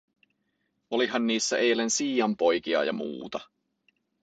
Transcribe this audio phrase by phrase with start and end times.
[0.91, 3.39] Olihan niissä eilen siianpoikia ja muuta.